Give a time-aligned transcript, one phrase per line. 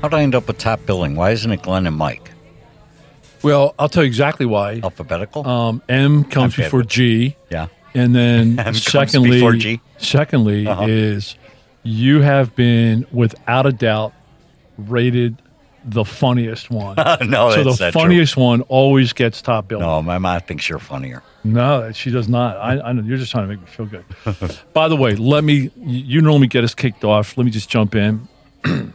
[0.00, 1.16] How'd I end up with top billing?
[1.16, 2.30] Why isn't it Glenn and Mike?
[3.42, 4.80] Well, I'll tell you exactly why.
[4.82, 5.46] Alphabetical?
[5.46, 7.68] Um, M comes before G, yeah.
[7.94, 10.86] and then secondly, secondly Uh-huh.
[10.88, 11.36] is
[11.82, 14.12] you have been without a doubt
[14.76, 15.40] rated
[15.84, 16.96] the funniest one.
[17.28, 19.82] no, so the funniest one always gets top billing.
[19.82, 19.88] true.
[19.90, 21.22] No, my mom thinks you're funnier.
[21.44, 22.56] No, she does not.
[22.56, 24.04] I, I know you're just trying to make me feel good.
[24.74, 25.70] By the way, let me.
[25.76, 27.36] You normally get us kicked off.
[27.38, 28.28] Let me just jump in.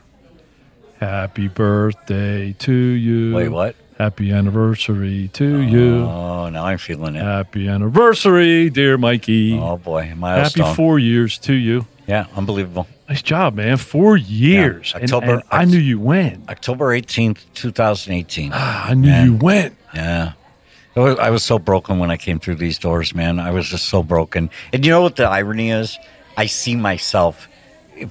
[1.09, 3.35] Happy birthday to you.
[3.35, 3.75] Wait, what?
[3.97, 6.03] Happy anniversary to you.
[6.05, 7.21] Oh, now I'm feeling it.
[7.23, 9.57] Happy anniversary, dear Mikey.
[9.59, 10.65] oh boy, milestone.
[10.65, 11.85] Happy four years to you.
[12.07, 12.87] yeah, unbelievable.
[13.09, 13.77] Nice job, man.
[13.77, 14.93] Four years.
[14.95, 16.49] And- October- and I knew you went.
[16.49, 18.51] October 18th, 2018.
[18.53, 19.25] Ah, I knew Man.
[19.25, 19.75] you went.
[19.93, 20.31] Yeah.
[20.95, 23.39] Was- I was so broken when I came through these doors, man.
[23.39, 24.49] I was just so broken.
[24.71, 25.99] And you know what the irony is?
[26.37, 27.47] I see myself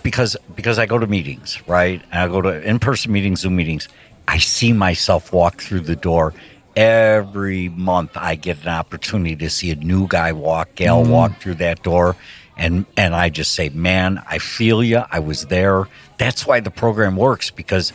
[0.02, 2.02] because because I go to meetings, right?
[2.10, 3.88] And I go to in-person meetings, Zoom meetings.
[4.28, 6.34] I see myself walk through the door
[6.76, 8.12] every month.
[8.14, 11.10] I get an opportunity to see a new guy walk, gal mm.
[11.10, 12.16] walk through that door,
[12.56, 15.02] and and I just say, "Man, I feel you.
[15.10, 15.88] I was there."
[16.18, 17.92] That's why the program works because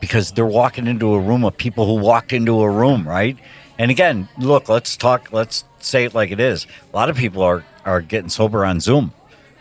[0.00, 3.36] because they're walking into a room of people who walked into a room, right?
[3.78, 5.32] And again, look, let's talk.
[5.32, 6.66] Let's say it like it is.
[6.92, 9.12] A lot of people are are getting sober on Zoom,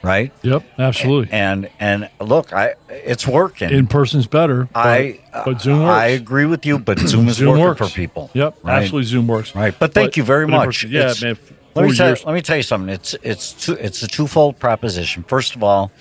[0.02, 0.32] right?
[0.42, 1.32] Yep, absolutely.
[1.34, 3.70] And and look, I it's working.
[3.70, 4.70] In person's better.
[4.74, 5.92] But, I but Zoom works.
[5.92, 8.30] I agree with you, but Zoom is Zoom working works for people.
[8.34, 8.84] Yep, right?
[8.84, 9.08] absolutely.
[9.08, 9.56] Zoom works.
[9.56, 10.66] Right, but thank you very much.
[10.66, 11.38] person- yeah, It's- man.
[11.76, 12.90] Let me tell let me tell you something.
[12.94, 15.24] It's it's two, it's a twofold proposition.
[15.24, 15.92] First of all,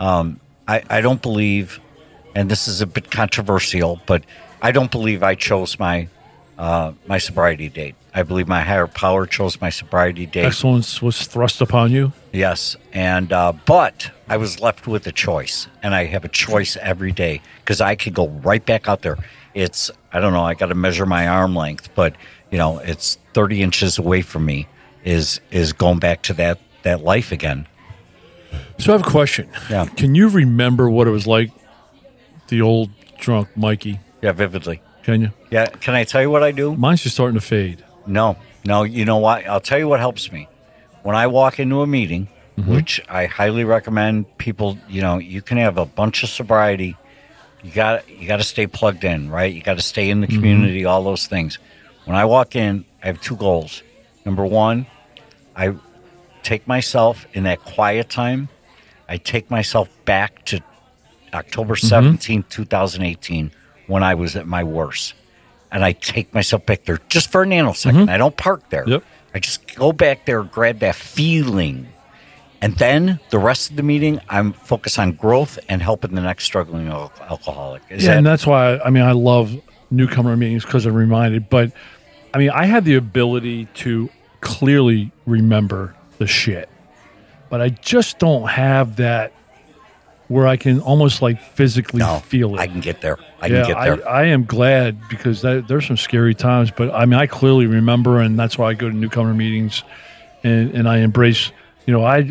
[0.00, 1.80] um, I I don't believe,
[2.34, 4.24] and this is a bit controversial, but
[4.62, 6.08] I don't believe I chose my
[6.58, 7.94] uh, my sobriety date.
[8.14, 10.46] I believe my higher power chose my sobriety date.
[10.46, 12.12] Excellence was thrust upon you.
[12.32, 16.76] Yes, and uh, but I was left with a choice, and I have a choice
[16.80, 19.16] every day because I could go right back out there.
[19.54, 20.44] It's I don't know.
[20.44, 22.16] I got to measure my arm length, but
[22.50, 24.66] you know, it's thirty inches away from me.
[25.04, 27.68] Is is going back to that that life again?
[28.78, 29.48] So I have a question.
[29.70, 29.86] Yeah.
[29.86, 31.50] Can you remember what it was like,
[32.48, 34.00] the old drunk Mikey?
[34.22, 34.80] Yeah, vividly.
[35.08, 35.30] Can you?
[35.50, 36.76] Yeah, can I tell you what I do?
[36.76, 37.82] Mine's just starting to fade.
[38.06, 38.36] No,
[38.66, 38.82] no.
[38.82, 39.46] You know what?
[39.46, 40.46] I'll tell you what helps me.
[41.02, 42.74] When I walk into a meeting, mm-hmm.
[42.74, 46.94] which I highly recommend people, you know, you can have a bunch of sobriety.
[47.62, 49.50] You got you got to stay plugged in, right?
[49.50, 50.36] You got to stay in the mm-hmm.
[50.36, 51.58] community, all those things.
[52.04, 53.82] When I walk in, I have two goals.
[54.26, 54.86] Number one,
[55.56, 55.74] I
[56.42, 58.50] take myself in that quiet time.
[59.08, 60.60] I take myself back to
[61.32, 62.14] October mm-hmm.
[62.14, 63.52] 17th, 2018,
[63.88, 65.14] when I was at my worst.
[65.72, 67.92] And I take myself back there just for a nanosecond.
[67.92, 68.10] Mm-hmm.
[68.10, 68.88] I don't park there.
[68.88, 69.02] Yep.
[69.34, 71.88] I just go back there, grab that feeling.
[72.60, 76.44] And then the rest of the meeting, I'm focused on growth and helping the next
[76.44, 77.82] struggling al- alcoholic.
[77.90, 79.54] Is yeah, that, and that's why I mean I love
[79.90, 81.50] newcomer meetings because I'm reminded.
[81.50, 81.72] But
[82.34, 84.08] I mean I had the ability to
[84.40, 86.68] clearly remember the shit,
[87.48, 89.32] but I just don't have that
[90.28, 92.58] where I can almost like physically no, feel it.
[92.60, 93.18] I can get there.
[93.40, 94.08] I yeah, can get there.
[94.08, 98.20] I am glad because that, there's some scary times, but I mean I clearly remember,
[98.20, 99.82] and that's why I go to newcomer meetings,
[100.44, 101.50] and and I embrace.
[101.86, 102.30] You know, I.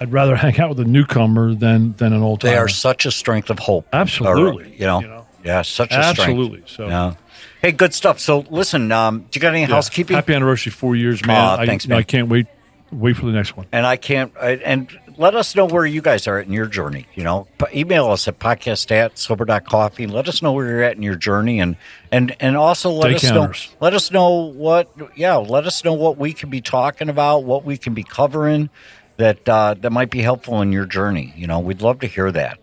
[0.00, 3.10] I'd rather hang out with a newcomer than than an old they are such a
[3.10, 3.86] strength of hope.
[3.92, 4.64] Absolutely.
[4.64, 5.26] Or, you, know, You know.
[5.44, 6.62] yeah, such a Absolutely.
[6.66, 6.70] strength.
[6.70, 7.14] So- yeah.
[7.60, 8.20] Hey, good stuff.
[8.20, 9.66] So, listen, um, do you got any Yeah.
[9.66, 10.14] housekeeping?
[10.14, 11.58] Happy anniversary, four years, man.
[11.58, 11.98] I, thanks, know, man.
[11.98, 12.46] I can't wait
[12.92, 13.66] wait for the next one.
[13.72, 14.32] and I can't.
[14.40, 14.88] I, and
[15.18, 17.06] let us know where you guys are at in your journey.
[17.14, 20.06] You know, email us at podcast at sober.coffee.
[20.06, 21.76] Let us know where you're at in your journey, and
[22.10, 23.68] and and also let Day us counters.
[23.72, 23.76] know.
[23.80, 24.90] Let us know what.
[25.16, 28.70] Yeah, let us know what we can be talking about, what we can be covering
[29.18, 31.34] that uh, that might be helpful in your journey.
[31.36, 32.58] You know, we'd love to hear that.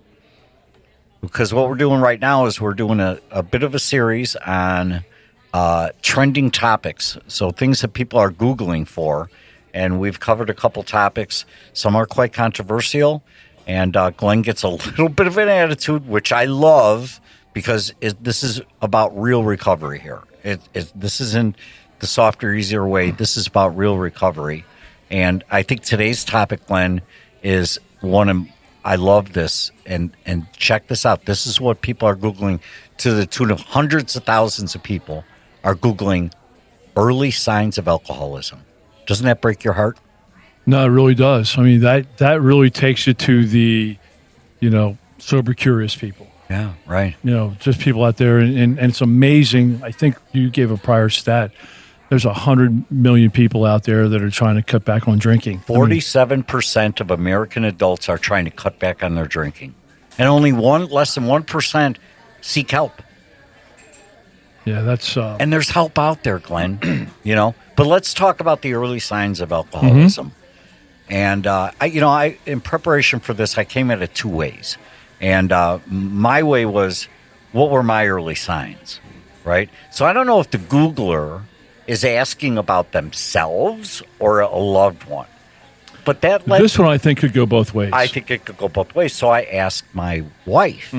[1.21, 4.35] Because what we're doing right now is we're doing a, a bit of a series
[4.35, 5.03] on
[5.53, 7.17] uh, trending topics.
[7.27, 9.29] So things that people are Googling for.
[9.75, 11.45] And we've covered a couple topics.
[11.73, 13.23] Some are quite controversial.
[13.67, 17.19] And uh, Glenn gets a little bit of an attitude, which I love
[17.53, 20.23] because it, this is about real recovery here.
[20.43, 21.57] It, it, this isn't
[21.99, 23.11] the softer, easier way.
[23.11, 24.65] This is about real recovery.
[25.11, 27.01] And I think today's topic, Glenn,
[27.43, 28.47] is one of
[28.83, 31.25] I love this, and and check this out.
[31.25, 32.59] This is what people are googling
[32.97, 35.25] to the tune of hundreds of thousands of people
[35.63, 36.31] are googling
[36.95, 38.59] early signs of alcoholism.
[39.05, 39.97] Doesn't that break your heart?
[40.65, 41.57] No, it really does.
[41.57, 43.97] I mean that that really takes you to the,
[44.59, 46.27] you know, sober curious people.
[46.49, 47.15] Yeah, right.
[47.23, 49.81] You know, just people out there, and, and, and it's amazing.
[49.83, 51.51] I think you gave a prior stat.
[52.09, 55.61] There's a hundred million people out there that are trying to cut back on drinking.
[55.61, 59.73] Forty-seven percent of American adults are trying to cut back on their drinking,
[60.19, 61.97] and only one less than one percent
[62.41, 63.01] seek help.
[64.65, 67.09] Yeah, that's uh, And there's help out there, Glenn.
[67.23, 67.55] you know.
[67.75, 70.31] But let's talk about the early signs of alcoholism.
[71.09, 74.29] And uh, I, you know, I in preparation for this, I came at it two
[74.29, 74.77] ways.
[75.21, 77.07] And uh, my way was,
[77.51, 78.99] what were my early signs,
[79.43, 79.69] right?
[79.91, 81.43] So I don't know if the Googler
[81.87, 85.27] is asking about themselves or a loved one,
[86.03, 86.87] but that led this one.
[86.87, 87.91] I think could go both ways.
[87.93, 89.13] I think it could go both ways.
[89.13, 90.93] So I asked my wife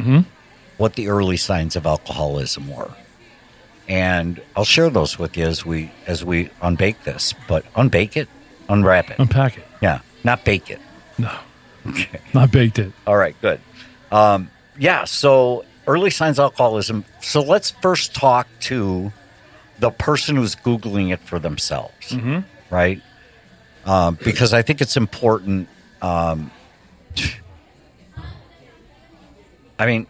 [0.76, 2.90] what the early signs of alcoholism were.
[3.88, 7.34] And I'll share those with you as we as we unbake this.
[7.46, 8.28] But unbake it,
[8.68, 9.18] unwrap it.
[9.18, 9.64] unpack it.
[9.80, 10.80] Yeah, not bake it.
[11.18, 11.32] No,
[11.88, 12.18] okay.
[12.34, 12.92] not baked it.
[13.06, 13.60] All right, good.
[14.10, 17.04] Um, yeah, so early signs of alcoholism.
[17.20, 19.12] So let's first talk to
[19.78, 22.16] the person who's Googling it for themselves,
[22.70, 23.00] right?
[23.84, 25.68] Um, because I think it's important.
[26.02, 26.50] Um,
[29.78, 30.06] I mean,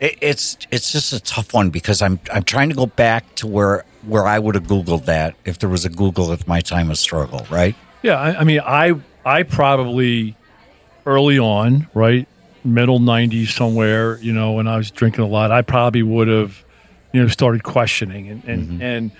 [0.00, 3.46] it, it's it's just a tough one because I'm I'm trying to go back to
[3.46, 6.90] where where I would have Googled that if there was a Google at my time
[6.90, 7.76] of struggle, right?
[8.02, 8.94] Yeah, I, I mean, I
[9.24, 10.36] I probably
[11.04, 12.26] early on, right,
[12.64, 16.64] middle '90s somewhere, you know, when I was drinking a lot, I probably would have,
[17.12, 18.82] you know, started questioning and and, mm-hmm.
[18.82, 19.10] and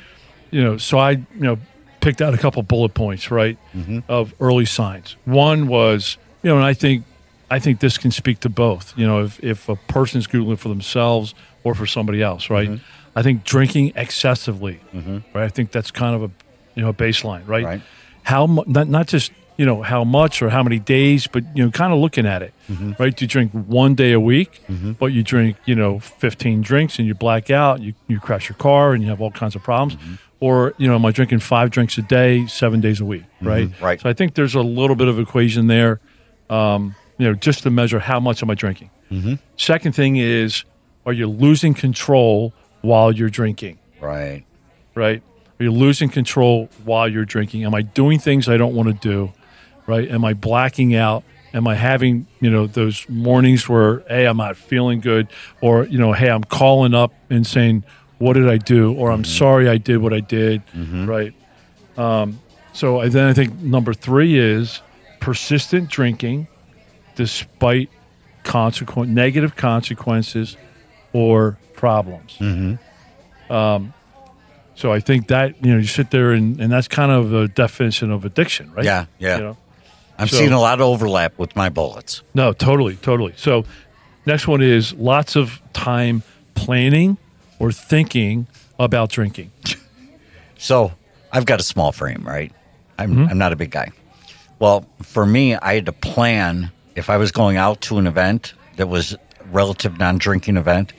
[0.50, 1.58] you know, so I you know
[2.00, 3.98] picked out a couple bullet points, right, mm-hmm.
[4.08, 5.16] of early signs.
[5.26, 7.04] One was, you know, and I think
[7.50, 8.96] I think this can speak to both.
[8.96, 12.68] You know, if if a person's googling for themselves or for somebody else, right?
[12.68, 13.18] Mm-hmm.
[13.18, 15.18] I think drinking excessively, mm-hmm.
[15.34, 15.44] right?
[15.44, 16.30] I think that's kind of a
[16.74, 17.64] you know baseline, right?
[17.64, 17.82] Right.
[18.22, 21.64] How mu- not not just you know how much or how many days, but you
[21.64, 22.92] know, kind of looking at it, mm-hmm.
[22.98, 23.14] right?
[23.14, 24.62] Do you drink one day a week,
[24.98, 28.56] but you drink you know fifteen drinks and you black out, you you crash your
[28.56, 30.00] car and you have all kinds of problems,
[30.40, 33.68] or you know, am I drinking five drinks a day, seven days a week, right?
[33.80, 34.00] Right.
[34.00, 36.00] So I think there's a little bit of equation there,
[36.48, 38.90] um, you know, just to measure how much am I drinking.
[39.10, 39.34] Mm-hmm.
[39.58, 40.64] Second thing is,
[41.04, 43.78] are you losing control while you're drinking?
[44.00, 44.44] Right.
[44.94, 45.22] right?
[45.58, 47.64] Are you losing control while you're drinking?
[47.64, 49.32] Am I doing things I don't want to do?
[49.86, 50.10] Right?
[50.10, 51.22] Am I blacking out?
[51.52, 55.28] Am I having, you know, those mornings where, hey, I'm not feeling good,
[55.60, 57.84] or, you know, hey, I'm calling up and saying,
[58.18, 58.94] what did I do?
[58.94, 59.36] Or I'm mm-hmm.
[59.36, 61.06] sorry I did what I did, mm-hmm.
[61.06, 61.34] right?
[61.98, 62.40] Um,
[62.72, 64.80] so I, then I think number three is
[65.18, 66.46] persistent drinking
[67.16, 67.90] despite
[68.42, 70.56] consequent negative consequences
[71.12, 72.38] or problems.
[73.50, 73.92] Um,
[74.74, 77.48] so I think that you know you sit there and, and that's kind of a
[77.48, 78.84] definition of addiction, right?
[78.84, 79.36] Yeah, yeah.
[79.36, 79.56] You know?
[80.18, 82.22] I'm So- seeing a lot of overlap with my bullets.
[82.34, 83.34] No, totally, totally.
[83.36, 83.64] So
[84.26, 86.22] next one is lots of time
[86.54, 87.16] planning
[87.58, 88.46] or thinking
[88.78, 89.50] about drinking.
[90.62, 90.92] So
[91.32, 92.52] I've got a small frame, right?
[92.98, 93.28] I'm Mm-hmm.
[93.30, 93.92] I'm not a big guy.
[94.58, 98.54] Well, for me, I had to plan if I was going out to an event
[98.76, 99.16] that was
[99.50, 100.92] relative non-drinking event.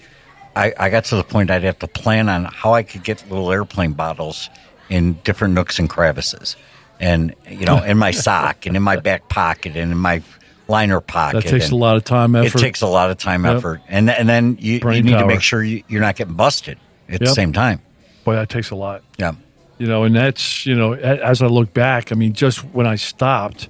[0.56, 3.24] I, I got to the point I'd have to plan on how I could get
[3.30, 4.50] little airplane bottles
[4.90, 6.58] in different nooks and crevices,
[7.00, 10.22] and you know, in my sock and in my back pocket and in my
[10.68, 11.44] liner pocket.
[11.44, 12.58] That takes a lot of time, effort.
[12.58, 13.56] It takes a lot of time, Yep.
[13.58, 16.78] effort, and and then you, you need to make sure you, you're not getting busted
[17.08, 17.82] at the same time.
[18.26, 19.04] Boy, that takes a lot.
[19.18, 19.32] Yeah.
[19.78, 22.96] you know and that's you know as i look back i mean just when i
[22.96, 23.68] stopped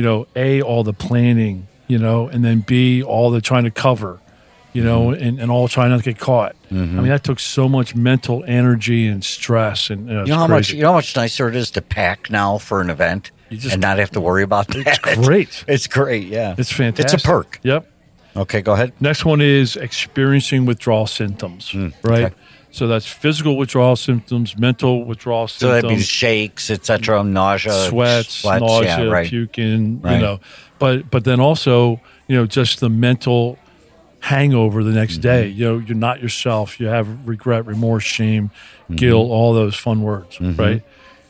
[0.00, 3.70] you know a all the planning you know and then b all the trying to
[3.70, 4.18] cover
[4.72, 5.22] you know mm-hmm.
[5.22, 6.98] and, and all trying not to get caught mm-hmm.
[6.98, 10.38] i mean that took so much mental energy and stress and you know, You know
[10.38, 13.30] how much you know how much nicer it is to pack now for an event
[13.50, 14.86] You just- and not have to worry about that.
[14.86, 16.54] it's great It's great, yeah.
[16.56, 17.60] it's fantastic It's a perk.
[17.62, 17.86] yep
[18.36, 18.92] Okay, go ahead.
[19.00, 21.88] Next one is experiencing withdrawal symptoms, hmm.
[22.04, 22.26] right?
[22.26, 22.34] okay.
[22.72, 25.82] So that's physical withdrawal symptoms, mental withdrawal symptoms.
[25.82, 29.28] So be symptoms, shakes, etc., nausea, sweats, sweats, nausea, yeah, right.
[29.28, 30.14] puking, Right.
[30.14, 30.40] you know.
[30.78, 33.58] But but then also, you know, just the mental
[34.20, 35.22] hangover the next Mm-hmm.
[35.22, 35.48] day.
[35.48, 36.78] You know, you're not yourself.
[36.78, 38.50] You have regret, remorse, shame,
[38.84, 38.96] Mm-hmm.
[38.96, 40.82] guilt, all those fun words, right?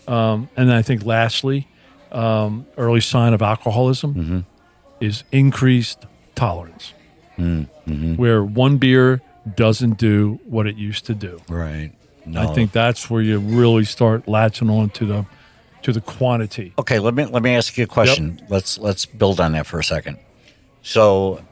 [0.08, 1.68] Um, and then I think lastly,
[2.12, 4.38] um, early sign of alcoholism Mm-hmm.
[5.00, 6.04] is increased
[6.34, 6.92] tolerance,
[7.38, 8.16] Mm-hmm.
[8.16, 9.22] where one beer
[9.56, 11.40] doesn't do what it used to do.
[11.48, 11.92] Right.
[12.26, 12.42] No.
[12.42, 15.26] I think that's where you really start latching on to the
[15.82, 16.74] to the quantity.
[16.78, 18.40] Okay, let me let me ask you a question.
[18.48, 20.18] Let's let's build on that for a second.
[20.82, 21.42] So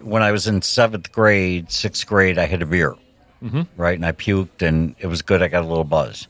[0.00, 2.94] when I was in seventh grade, sixth grade, I had a beer,
[3.42, 3.62] Mm-hmm.
[3.76, 3.94] right?
[3.94, 5.42] And I puked, and it was good.
[5.42, 6.26] I got a little buzz.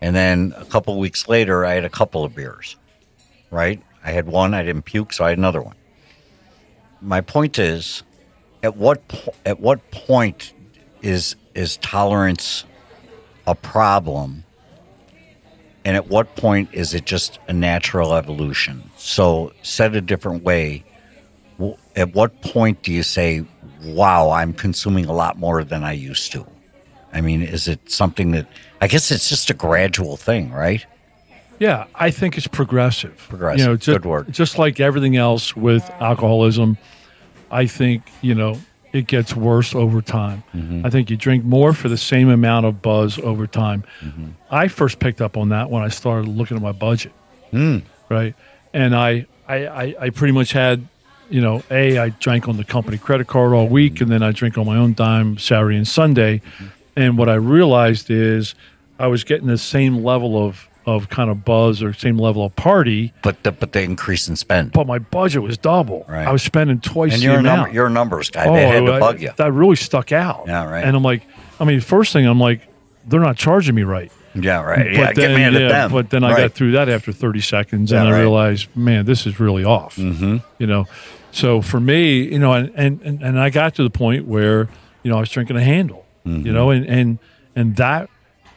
[0.00, 2.76] And then a couple weeks later, I had a couple of beers,
[3.50, 3.82] right?
[4.02, 5.76] I had one, I didn't puke, so I had another one.
[7.02, 8.02] My point is,
[8.62, 10.52] at what po- at what point
[11.02, 12.64] is is tolerance
[13.46, 14.44] a problem
[15.84, 20.84] and at what point is it just a natural evolution so said a different way
[21.58, 23.44] w- at what point do you say
[23.84, 26.46] wow i'm consuming a lot more than i used to
[27.14, 28.46] i mean is it something that
[28.82, 30.84] i guess it's just a gradual thing right
[31.58, 33.16] Yeah, I think it's progressive.
[33.28, 33.60] Progressive.
[33.60, 34.32] You know, just, Good word.
[34.32, 36.78] Just like everything else with alcoholism,
[37.50, 38.58] I think you know
[38.92, 40.42] it gets worse over time.
[40.54, 40.84] Mm-hmm.
[40.84, 43.84] I think you drink more for the same amount of buzz over time.
[44.00, 44.30] Mm-hmm.
[44.50, 47.12] I first picked up on that when I started looking at my budget.
[47.50, 47.78] Hmm.
[48.08, 48.34] Right,
[48.72, 50.86] and I, I I I pretty much had.
[51.28, 54.32] You know, a I drank on the company credit card all week, and then I
[54.32, 56.42] drink on my own dime Saturday and Sunday.
[56.96, 58.56] And what I realized is
[58.98, 62.54] I was getting the same level of of kind of buzz or same level of
[62.56, 66.04] party, but the but the increase in spend but my budget was double.
[66.08, 66.26] Right.
[66.26, 68.86] I was spending twice and you're a number you're a numbers guy oh, that had
[68.86, 70.44] to I- bug you That really stuck out.
[70.46, 70.84] Yeah, right.
[70.84, 71.22] And I'm like,
[71.60, 72.62] I mean, first thing I'm like,
[73.06, 74.10] they're not charging me right.
[74.34, 76.36] yeah right But yeah then, get mad yeah, at them But then I Right.
[76.38, 78.20] got through that after 30 seconds, Yeah, and I right.
[78.20, 79.96] realized, man, this is really off.
[79.96, 80.38] Mm-hmm.
[80.58, 80.86] You know,
[81.32, 84.68] so for me, you know, and, and and and I got to the point where
[85.02, 86.46] you know I was drinking a handle, Mm-hmm.
[86.46, 87.18] you know, and and
[87.56, 88.08] and that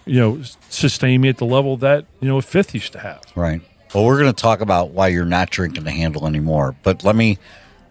[0.06, 3.22] you know sustain me at the level that you know a fifth used to have.
[3.36, 3.62] Right.
[3.94, 6.76] Well, we're going to talk about why you're not drinking the handle anymore.
[6.82, 7.38] But let me,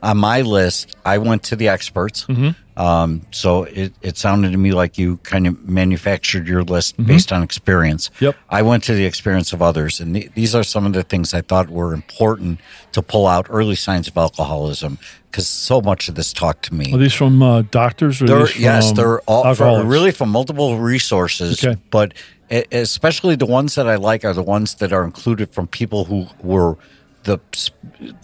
[0.03, 2.25] on my list, I went to the experts.
[2.25, 2.51] Mm-hmm.
[2.77, 7.31] Um, so it, it sounded to me like you kind of manufactured your list based
[7.33, 8.11] on experience.
[8.21, 8.35] Yep.
[8.49, 10.01] I went to the experience of others.
[10.01, 12.61] And th- these are some of the things I thought were important
[12.93, 14.99] to pull out early signs of alcoholism
[15.31, 16.93] because so much of this talked to me.
[16.95, 18.23] Are these from uh, doctors?
[18.23, 21.81] Or They're, these yes, they're all from, really from multiple resources, Okay.
[21.91, 22.15] but
[22.51, 26.27] especially the ones that I like are the ones that are included from people who
[26.43, 26.77] were
[27.25, 27.39] the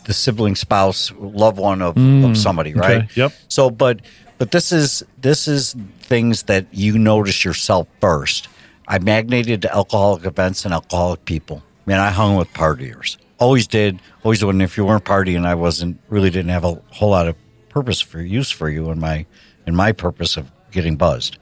[0.05, 3.03] the sibling, spouse, loved one of, of somebody, right?
[3.09, 3.33] Mm, Yep.
[3.49, 4.01] So, but
[4.39, 8.49] but this is this is things that you notice yourself first.
[8.87, 11.63] I magnated to alcoholic events and alcoholic people.
[11.87, 13.19] Man, I hung with partiers.
[13.39, 14.01] Always did.
[14.25, 14.61] Always would.
[14.63, 17.37] If you weren't partying, I wasn't really didn't have a whole lot of
[17.69, 19.27] purpose for use for you in my
[19.67, 21.39] in my purpose of getting buzzed.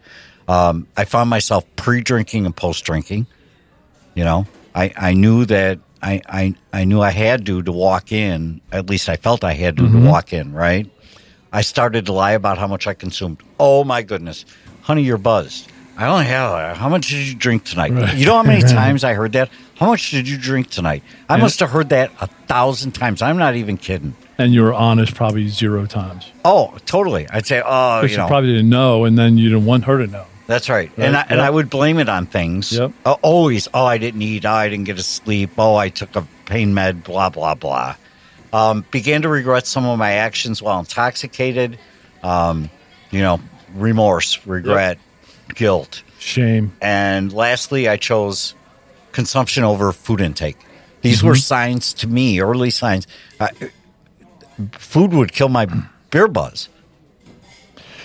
[0.49, 3.27] Um, I found myself pre-drinking and post-drinking.
[4.15, 8.13] You know, I, I knew that I, I I knew I had to to walk
[8.13, 8.61] in.
[8.73, 10.05] At least I felt I had to Mm-hmm.
[10.05, 10.53] to walk in.
[10.53, 10.91] Right.
[11.57, 13.39] I started to lie about how much I consumed.
[13.59, 14.45] Oh my goodness,
[14.83, 15.73] honey, you're buzzed.
[15.97, 16.77] I only have.
[16.77, 18.15] How much did you drink tonight?
[18.15, 19.49] You know how many times I heard that?
[19.77, 21.03] How much did you drink tonight?
[21.31, 23.23] I must have heard that a thousand times.
[23.23, 24.15] I'm not even kidding.
[24.37, 26.31] and you were honest probably zero times.
[26.45, 27.27] Oh, totally.
[27.31, 29.97] I'd say, oh, you you, know, probably didn't know, and then you didn't want her
[30.05, 30.27] to know.
[30.47, 30.91] That's right.
[30.99, 31.41] And I, Right, and.
[31.41, 32.73] I would blame it on things.
[32.73, 32.93] Yep.
[33.07, 33.67] Uh, always.
[33.73, 34.45] Oh, I didn't eat.
[34.45, 35.53] Oh, I didn't get to sleep.
[35.57, 37.03] Oh, I took a pain med.
[37.03, 37.97] Blah blah blah.
[38.53, 41.79] Um, began to regret some of my actions while intoxicated.
[42.23, 42.71] Um,
[43.11, 43.41] you know,
[43.75, 44.99] remorse, regret,
[45.55, 46.73] guilt, Shame.
[46.81, 48.55] and lastly, I chose
[49.13, 50.57] consumption over food intake.
[51.03, 51.27] These Mm-hmm.
[51.29, 53.07] were signs to me, early signs.
[53.39, 53.49] Uh,
[54.73, 55.67] food would kill my
[56.11, 56.69] beer buzz.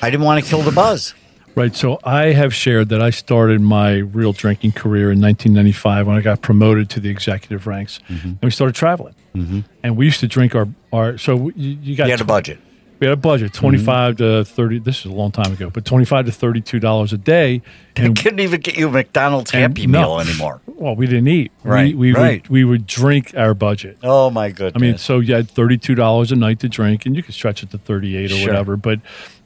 [0.01, 1.13] I didn't want to kill the buzz.
[1.55, 1.75] Right.
[1.75, 6.22] So I have shared that I started my real drinking career in 1995 when I
[6.22, 8.27] got promoted to the executive ranks, Mm-hmm.
[8.27, 9.15] and we started traveling.
[9.36, 9.60] Mm-hmm.
[9.84, 11.17] And we used to drink our our.
[11.17, 12.60] So you, you got You had a budget.
[13.00, 14.77] We had a budget, twenty to thirty.
[14.77, 17.63] This is a long time ago, but twenty five to thirty two dollars a day.
[17.96, 20.01] They couldn't even get you a McDonald's Happy no.
[20.01, 20.62] Meal anymore.
[20.67, 21.51] Well, we didn't eat.
[21.63, 22.43] Right, We, we right.
[22.43, 23.98] would we would drink our budget.
[24.03, 24.74] Oh my goodness!
[24.75, 27.34] I mean, so you had thirty two dollars a night to drink, and you could
[27.34, 28.48] stretch it to thirty eight or Sure.
[28.50, 28.77] whatever.
[28.77, 29.00] But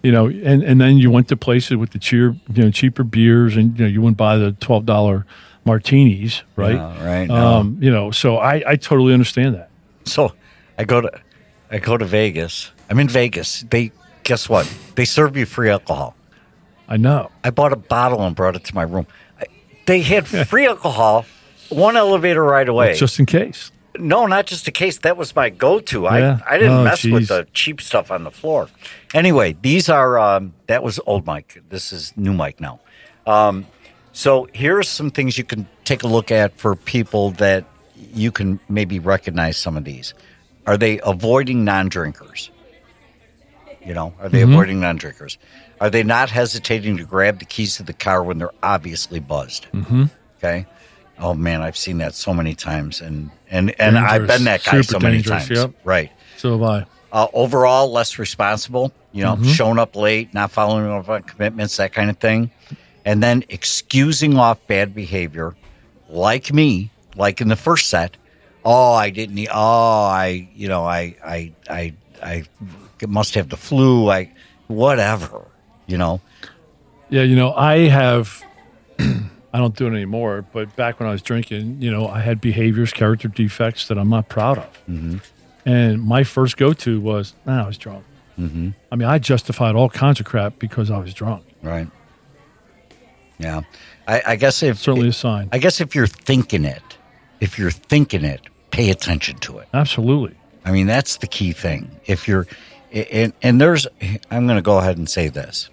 [0.05, 3.03] you know, and, and then you went to places with the cheer, you know, cheaper
[3.03, 5.25] beers, and you know, you wouldn't buy the twelve dollar
[5.65, 6.75] martinis, right?
[6.75, 7.35] Yeah, right, no.
[7.35, 9.71] Um, you know, so I I totally understand that.
[10.03, 10.33] so
[10.77, 11.11] I go to
[11.71, 12.71] I go to Vegas.
[12.87, 13.65] I'm in Vegas.
[13.71, 14.71] They guess what?
[14.93, 16.15] They serve you free alcohol.
[16.87, 17.31] I know.
[17.43, 19.07] I bought a bottle and brought it to my room.
[19.87, 21.25] They had free alcohol,
[21.69, 22.93] one elevator right away.
[22.93, 23.71] Just in case.
[23.99, 24.99] No, not just a case.
[24.99, 26.03] That was my go-to.
[26.03, 26.39] Yeah?
[26.47, 28.67] I I didn't Oh, mess with the cheap stuff on the floor.
[29.13, 31.61] Anyway, these are um, that was old Mike.
[31.69, 32.79] This is new Mike now.
[33.27, 33.65] Um,
[34.13, 37.65] so here's some things you can take a look at for people that
[38.13, 40.13] you can maybe recognize some of these.
[40.67, 42.49] Are they avoiding non-drinkers?
[43.85, 45.37] You know, are they avoiding non-drinkers?
[45.79, 49.67] Are they not hesitating to grab the keys to the car when they're obviously buzzed?
[49.73, 50.05] Mm-hmm.
[50.37, 50.65] Okay.
[51.17, 54.81] Oh man, I've seen that so many times, and and and I've been that guy
[54.81, 55.49] Super so many times.
[55.49, 55.73] yep.
[55.83, 56.11] Right.
[56.37, 56.85] So have I.
[57.11, 58.91] Uh, overall, less responsible.
[59.13, 62.51] You know, showing up late, not following up on commitments, that kind of thing,
[63.05, 65.55] and then excusing off bad behavior,
[66.09, 68.17] like me, like in the first set.
[68.65, 69.47] Oh, I didn't.
[69.53, 72.43] Oh, I, you know, I, I, I, I
[73.07, 74.09] must have the flu.
[74.09, 74.33] I,
[74.67, 75.45] whatever.
[75.87, 76.19] You know.
[77.09, 78.43] Yeah, you know, I have.
[79.55, 82.41] I don't do it anymore, but back when I was drinking, you know, I had
[82.41, 84.83] behaviors, character defects that I'm not proud of.
[84.89, 85.19] Mm-hmm.
[85.65, 88.03] And my first go to was, nah, I was drunk.
[88.37, 88.71] Mm-hmm.
[88.91, 91.45] I mean, I justified all kinds of crap because I was drunk.
[91.63, 91.87] Right.
[93.39, 93.61] Yeah.
[94.05, 95.47] I, I guess if Certainly a sign.
[95.53, 96.83] I guess if you're thinking it,
[97.39, 99.69] if you're thinking it, pay attention to it.
[99.73, 100.35] Absolutely.
[100.65, 101.97] I mean, that's the key thing.
[102.07, 102.45] If you're,
[102.91, 103.87] and, and there's,
[104.29, 105.69] I'm going to go ahead and say this.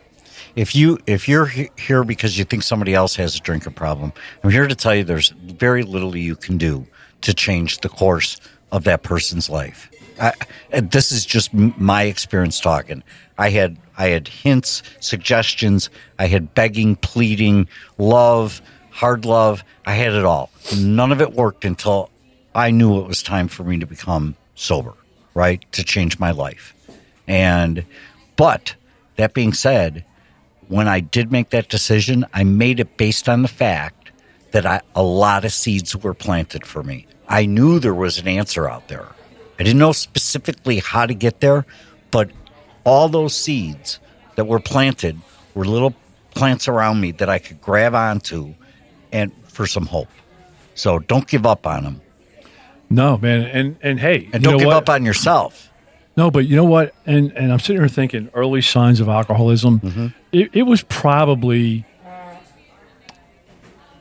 [0.55, 4.51] If you if you're here because you think somebody else has a drinking problem, I'm
[4.51, 6.87] here to tell you there's very little you can do
[7.23, 8.39] to change the course
[8.71, 9.91] of that person's life.
[10.21, 10.33] I,
[10.81, 13.03] this is just my experience talking.
[13.39, 15.89] I had I had hints, suggestions.
[16.19, 17.69] I had begging, pleading,
[17.99, 19.65] love, hard love.
[19.87, 20.51] I had it all.
[20.77, 22.11] None of it worked until
[22.55, 24.93] I knew it was time for me to become sober,
[25.35, 25.65] right?
[25.73, 26.75] To change my life.
[27.27, 27.85] And,
[28.37, 28.75] but
[29.17, 30.05] that being said,
[30.73, 34.11] when I did make that decision, I made it based on the fact
[34.53, 37.07] that I, a lot of seeds were planted for me.
[37.29, 39.07] I knew there was an answer out there.
[39.59, 41.67] I didn't know specifically how to get there,
[42.11, 42.31] but
[42.85, 43.99] all those seeds
[44.37, 45.19] that were planted
[45.55, 45.95] were little
[46.35, 48.55] plants around me that I could grab onto
[49.13, 50.09] and for some hope.
[50.75, 52.01] So don't give up on them.
[52.89, 53.43] No, man.
[53.43, 54.77] And and hey, And don't give what?
[54.77, 55.69] up on yourself.
[56.17, 56.95] No, but you know what?
[57.07, 59.81] And and I'm sitting here thinking early signs of alcoholism.
[59.81, 60.07] Mm-hmm.
[60.33, 61.85] It, it was probably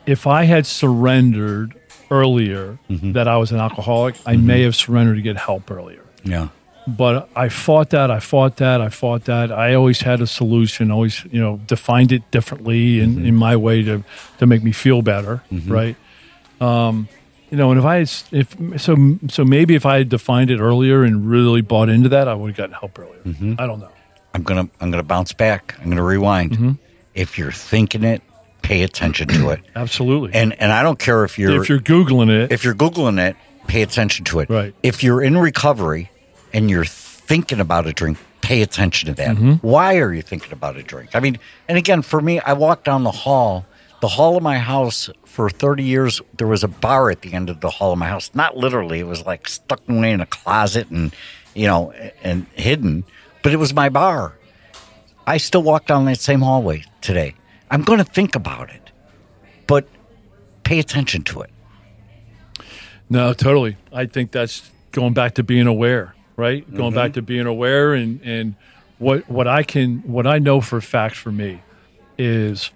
[0.06, 1.76] if I had surrendered
[2.10, 3.14] earlier Mm-hmm.
[3.14, 6.04] that I was an alcoholic, I may have surrendered to get help earlier.
[6.24, 6.50] Yeah.
[6.88, 8.10] But I fought that.
[8.12, 8.82] I fought that.
[8.82, 9.52] I fought that.
[9.52, 10.92] I always had a solution.
[10.92, 13.26] Always, you know, defined it differently in, Mm-hmm.
[13.28, 14.04] in my way to
[14.40, 15.44] to make me feel better.
[15.52, 15.96] Right.
[16.60, 17.08] Um,
[17.52, 17.98] you know, and if I
[18.36, 22.28] if so, so maybe if I had defined it earlier and really bought into that,
[22.28, 23.20] I would have gotten help earlier.
[23.24, 23.56] Mm-hmm.
[23.60, 23.92] I don't know.
[24.34, 25.76] I'm gonna I'm gonna bounce back.
[25.80, 26.52] I'm gonna rewind.
[26.52, 26.72] Mm-hmm.
[27.14, 28.22] If you're thinking it,
[28.62, 29.60] pay attention to it.
[29.76, 30.34] Absolutely.
[30.34, 33.36] And and I don't care if you're if you're googling it, if you're googling it,
[33.68, 34.50] pay attention to it.
[34.50, 34.74] Right.
[34.82, 36.10] If you're in recovery
[36.54, 39.36] and you're thinking about a drink, pay attention to that.
[39.36, 39.68] Mm-hmm.
[39.68, 41.10] Why are you thinking about a drink?
[41.16, 41.38] I mean,
[41.68, 43.66] and again, for me, I walk down the hall.
[44.00, 47.50] The hall of my house for 30 years, there was a bar at the end
[47.50, 48.32] of the hall of my house.
[48.34, 51.16] Not literally, it was like stuck away in a closet and,
[51.56, 53.06] you know, and hidden,
[53.42, 54.34] but it was my bar.
[55.26, 57.34] I still walk down that same hallway today.
[57.70, 58.92] I'm going to think about it,
[59.68, 59.88] but
[60.64, 61.50] pay attention to it.
[63.10, 63.78] No, totally.
[63.94, 66.70] I think that's going back to being aware, right?
[66.70, 66.96] Going mm-hmm.
[66.96, 68.56] back to being aware and and
[68.98, 71.62] what what I can what I know for a fact for me
[72.18, 72.72] is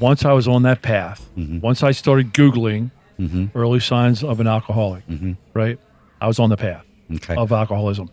[0.00, 1.60] once I was on that path, mm-hmm.
[1.60, 3.46] once I started googling mm-hmm.
[3.54, 5.32] early signs of an alcoholic, mm-hmm.
[5.54, 5.78] right?
[6.20, 7.36] I was on the path Okay.
[7.36, 8.10] of alcoholism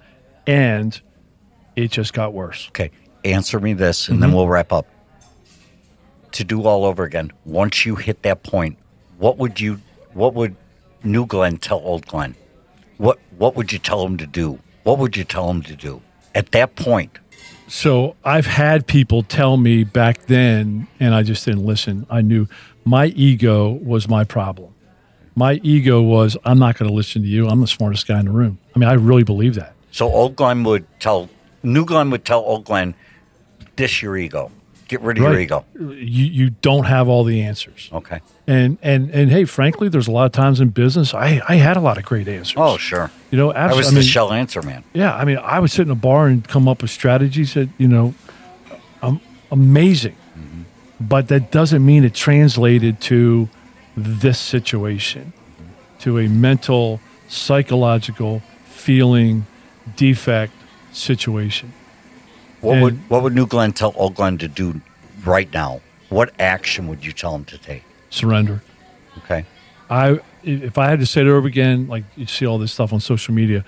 [0.48, 1.00] and
[1.76, 2.68] it just got worse.
[2.70, 2.92] Okay,
[3.24, 4.88] answer me this, and then we'll wrap up.
[6.34, 8.78] To do all over again, once you hit that point,
[9.18, 9.80] what would you,
[10.14, 10.56] what would
[11.04, 12.36] New Glenn tell Old Glenn?
[12.98, 14.60] What What would you tell him to do?
[14.84, 16.02] What would you tell him to do
[16.34, 17.18] at that point?
[17.68, 22.06] So I've had people tell me back then, and I just didn't listen.
[22.10, 22.48] I knew
[22.84, 24.74] my ego was my problem.
[25.36, 27.48] My ego was, I'm not going to listen to you.
[27.48, 28.60] I'm the smartest guy in the room.
[28.76, 29.74] I mean, I really believe that.
[29.92, 31.30] So Old Glenn would tell
[31.64, 32.94] New Glenn would tell Old Glenn,
[33.76, 34.52] "Dish your ego,
[34.88, 35.42] get rid of your Right.
[35.42, 37.90] ego." You, you don't have all the answers.
[37.92, 38.22] Okay.
[38.48, 41.78] And, and, and hey, frankly, there's a lot of times in business, I, I had
[41.78, 42.54] a lot of great answers.
[42.58, 43.10] Oh, sure.
[43.32, 43.78] you know, I absolutely.
[43.78, 44.84] was I the mean, shell answer man.
[44.94, 47.70] Yeah, I mean, I would sit in a bar and come up with strategies that
[47.78, 48.14] you know,
[49.02, 49.20] um,
[49.52, 50.16] amazing,
[51.00, 53.50] but that doesn't mean it translated to
[53.98, 55.34] this situation,
[56.00, 59.46] to a mental, psychological, feeling
[59.96, 60.54] defect
[60.92, 61.74] situation.
[62.66, 64.82] What And- would What would New Glenn tell Old Glenn to do
[65.24, 65.82] right now?
[66.10, 67.84] What action would you tell him to take?
[68.10, 68.62] Surrender.
[69.20, 69.46] Okay.
[69.90, 72.94] I if I had to say it over again, like you see all this stuff
[72.94, 73.64] on social media,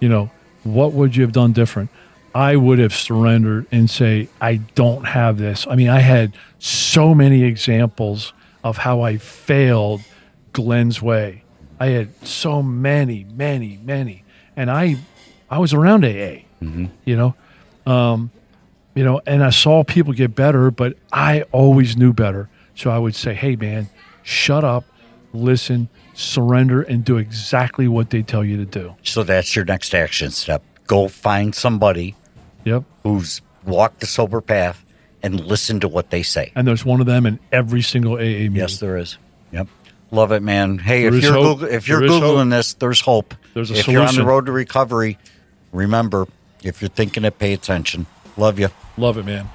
[0.00, 0.30] you know,
[0.64, 1.90] what would you have done different?
[2.34, 5.66] I would have surrendered and say, I don't have this.
[5.68, 8.32] I mean, I had so many examples
[8.62, 10.02] of how I failed
[10.52, 11.42] Glenn's way.
[11.80, 14.24] I had so many, many, many.
[14.56, 14.96] And I
[15.50, 17.34] I was around AA, you know.
[17.86, 18.30] Um,
[18.98, 22.48] you know, and I saw people get better, but I always knew better.
[22.74, 23.88] So I would say, "Hey, man,
[24.24, 24.84] shut up,
[25.32, 29.94] listen, surrender, and do exactly what they tell you to do." So that's your next
[29.94, 30.62] action step.
[30.88, 32.16] go find somebody
[32.64, 32.82] Yep.
[33.04, 34.82] who's walked the sober path
[35.22, 36.50] and listen to what they say.
[36.56, 38.56] And there's one of them in every single AA meeting.
[38.56, 39.18] Yes, there is.
[39.52, 39.68] Yep.
[40.10, 40.78] Love it, man.
[40.78, 41.58] Hey, There if you're hope.
[41.60, 43.34] Googl- if you're There googling this, there's hope.
[43.52, 45.18] There's a if you're on the road to recovery,
[45.72, 46.26] remember,
[46.64, 48.06] if you're thinking it, pay attention.
[48.38, 48.68] Love you.
[48.96, 49.50] Love it, man.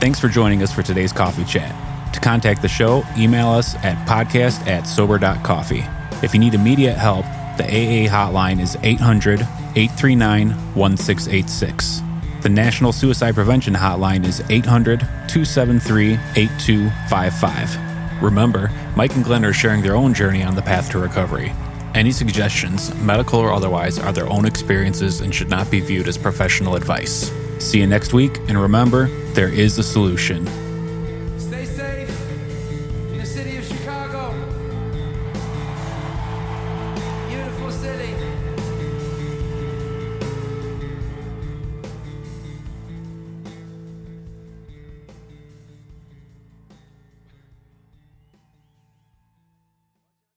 [0.00, 1.74] Thanks for joining us for today's coffee chat.
[2.12, 5.84] To contact the show, email us at podcast at sober.coffee.
[6.22, 7.24] If you need immediate help,
[7.56, 12.00] the AA hotline is 800 839 1686.
[12.42, 18.22] The National Suicide Prevention Hotline is 800 273 8255.
[18.22, 21.52] Remember, Mike and Glenn are sharing their own journey on the path to recovery.
[21.94, 26.16] Any suggestions, medical or otherwise, are their own experiences and should not be viewed as
[26.16, 27.32] professional advice.
[27.58, 30.69] See you next week, and remember, there is a solution.